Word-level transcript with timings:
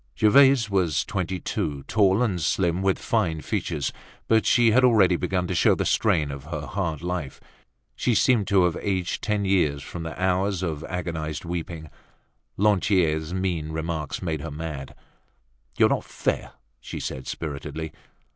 Gervaise 0.17 0.67
was 0.67 1.05
twenty 1.05 1.39
two, 1.39 1.83
tall 1.83 2.23
and 2.23 2.41
slim 2.41 2.81
with 2.81 2.97
fine 2.97 3.41
features, 3.41 3.93
but 4.27 4.47
she 4.47 4.71
was 4.71 4.83
already 4.83 5.15
beginning 5.15 5.45
to 5.49 5.53
show 5.53 5.75
the 5.75 5.85
strain 5.85 6.31
of 6.31 6.45
her 6.45 6.65
hard 6.65 7.03
life. 7.03 7.39
She 7.95 8.15
seemed 8.15 8.47
to 8.47 8.63
have 8.63 8.75
aged 8.81 9.21
ten 9.21 9.45
years 9.45 9.83
from 9.83 10.01
the 10.01 10.19
hours 10.19 10.63
of 10.63 10.83
agonized 10.85 11.45
weeping. 11.45 11.91
Lantier's 12.57 13.31
mean 13.31 13.71
remark 13.71 14.23
made 14.23 14.41
her 14.41 14.49
mad. 14.49 14.95
"You're 15.77 15.87
not 15.89 16.03
fair," 16.05 16.53
she 16.79 16.99
said 16.99 17.27
spiritedly. 17.27 17.93